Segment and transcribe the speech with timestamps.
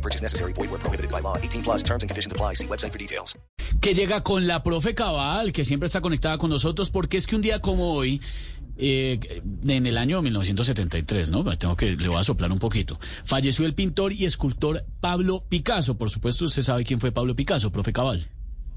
[0.00, 0.54] No purchase necessary.
[0.54, 1.36] Void where prohibited by law.
[1.36, 2.54] 18 plus terms and conditions apply.
[2.54, 3.36] See website for details.
[3.80, 7.36] que llega con la profe Cabal, que siempre está conectada con nosotros, porque es que
[7.36, 8.20] un día como hoy,
[8.76, 11.44] eh, en el año 1973, ¿no?
[11.56, 12.98] Tengo que, le voy a soplar un poquito.
[13.24, 15.96] Falleció el pintor y escultor Pablo Picasso.
[15.96, 18.26] Por supuesto, usted sabe quién fue Pablo Picasso, profe Cabal.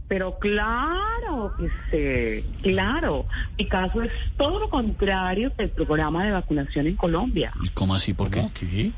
[0.07, 3.25] Pero claro que sé, claro.
[3.57, 7.51] Picasso es todo lo contrario del programa de vacunación en Colombia.
[7.63, 8.13] ¿Y ¿Cómo así?
[8.13, 8.91] ¿Por qué?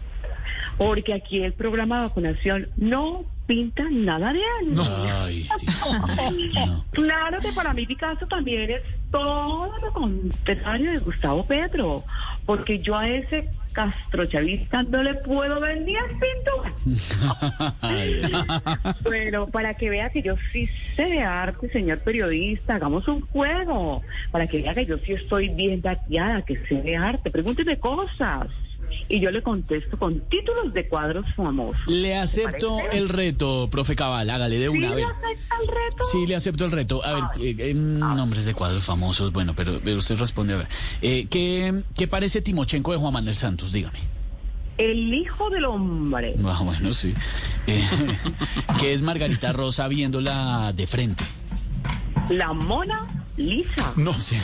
[0.77, 4.41] Porque aquí el programa de vacunación no pinta nada de.
[4.61, 6.85] Ay, mío, no.
[6.91, 8.81] Claro que para mí Picasso también es
[9.11, 12.03] todo lo contrario de Gustavo Petro.
[12.45, 16.73] Porque yo a ese castrochavista no le puedo ver ni pintura.
[19.03, 24.01] Bueno, para que vea que yo sí sé de arte, señor periodista, hagamos un juego.
[24.31, 27.29] Para que vea que yo sí estoy bien dateada, que sé de arte.
[27.29, 28.47] Pregúnteme cosas.
[29.07, 31.81] Y yo le contesto con títulos de cuadros famosos.
[31.87, 34.91] Le acepto el reto, profe Cabal, hágale de ¿Sí una.
[34.91, 35.27] A le acepta
[35.61, 36.03] el reto?
[36.11, 37.05] Sí, le acepto el reto.
[37.05, 40.67] A ver, eh, eh, nombres de cuadros famosos, bueno, pero, pero usted responde a ver.
[41.01, 43.71] Eh, ¿qué, ¿Qué parece Timochenko de Juan Manuel Santos?
[43.71, 43.99] Dígame.
[44.77, 46.35] El hijo del hombre.
[46.45, 47.13] Ah, bueno, sí.
[47.65, 47.87] Eh,
[48.79, 51.23] ¿Qué es Margarita Rosa viéndola de frente?
[52.29, 53.93] La mona lisa.
[53.95, 54.37] No sé.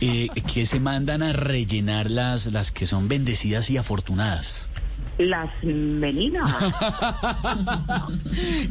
[0.00, 4.66] eh, ¿Qué se mandan a rellenar las, las que son bendecidas y afortunadas?
[5.18, 6.52] Las meninas.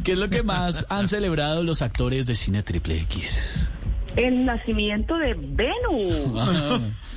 [0.04, 3.68] ¿Qué es lo que más han celebrado los actores de cine triple X?
[4.14, 6.30] El nacimiento de Venus.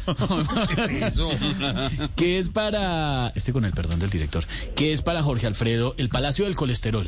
[2.16, 4.44] ¿Qué es para, este con el perdón del director,
[4.76, 7.08] qué es para Jorge Alfredo el Palacio del Colesterol?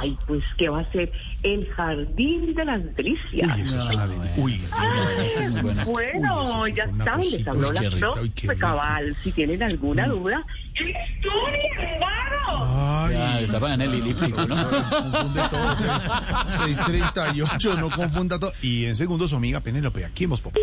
[0.00, 1.10] Ay, pues, ¿qué va a ser?
[1.42, 3.58] El jardín de las delicias.
[4.36, 4.60] Uy,
[5.62, 5.84] Muy buena.
[5.84, 7.98] Bueno, ya saben, les habló Uy, la qué rico.
[8.00, 8.60] profe Ay, qué rico.
[8.60, 9.16] Cabal.
[9.22, 12.02] Si tienen alguna duda, ¡Estudien!
[12.46, 14.54] Ay, Ah, está pagando el elíptico, ¿no?
[14.56, 15.72] confunde todo.
[15.72, 18.52] o sea, 638, no confunda todo.
[18.62, 20.62] Y en segundo, su amiga Penélope, aquí en Voz Populi.